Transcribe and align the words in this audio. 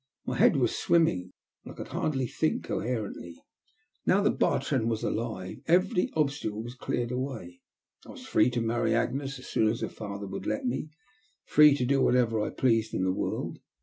My 0.25 0.37
head 0.39 0.55
was 0.55 0.75
swimming, 0.75 1.31
and 1.63 1.73
I 1.73 1.75
could 1.75 1.89
hardly 1.89 2.25
think 2.25 2.63
coherently. 2.63 3.39
Now 4.03 4.19
that 4.21 4.39
Bartrand 4.39 4.87
was 4.89 5.03
alive, 5.03 5.57
every 5.67 6.09
obstacle 6.15 6.63
was 6.63 6.73
cleared 6.73 7.11
away— 7.11 7.61
I 8.07 8.09
was 8.09 8.25
free 8.25 8.49
to 8.49 8.61
marry 8.61 8.95
Agnes 8.95 9.37
as 9.37 9.45
soon 9.45 9.67
as 9.67 9.81
her 9.81 9.89
father 9.89 10.25
would 10.25 10.47
let 10.47 10.65
me; 10.65 10.89
free 11.45 11.75
to 11.75 11.85
do 11.85 12.01
whatever 12.01 12.41
I 12.41 12.49
pleased 12.49 12.95
in 12.95 13.03
the 13.03 13.13
world. 13.13 13.59